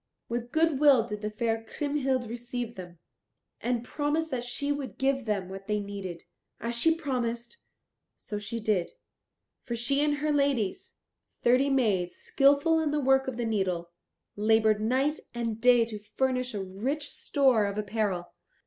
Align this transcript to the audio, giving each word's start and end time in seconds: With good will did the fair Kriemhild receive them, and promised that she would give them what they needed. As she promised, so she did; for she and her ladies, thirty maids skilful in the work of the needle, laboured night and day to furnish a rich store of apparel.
With 0.29 0.51
good 0.51 0.79
will 0.79 1.05
did 1.05 1.21
the 1.21 1.29
fair 1.29 1.63
Kriemhild 1.63 2.27
receive 2.27 2.73
them, 2.73 2.97
and 3.61 3.83
promised 3.83 4.31
that 4.31 4.43
she 4.43 4.71
would 4.71 4.97
give 4.97 5.25
them 5.25 5.47
what 5.47 5.67
they 5.67 5.79
needed. 5.79 6.23
As 6.59 6.73
she 6.73 6.95
promised, 6.95 7.57
so 8.17 8.39
she 8.39 8.59
did; 8.59 8.93
for 9.63 9.75
she 9.75 10.03
and 10.03 10.15
her 10.15 10.31
ladies, 10.31 10.95
thirty 11.43 11.69
maids 11.69 12.15
skilful 12.15 12.79
in 12.79 12.89
the 12.89 12.99
work 12.99 13.27
of 13.27 13.37
the 13.37 13.45
needle, 13.45 13.91
laboured 14.35 14.81
night 14.81 15.19
and 15.35 15.61
day 15.61 15.85
to 15.85 15.99
furnish 16.17 16.55
a 16.55 16.63
rich 16.63 17.07
store 17.07 17.67
of 17.67 17.77
apparel. 17.77 18.33